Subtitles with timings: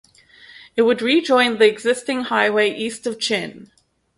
[0.75, 3.69] It would rejoin the existing highway east of Chin.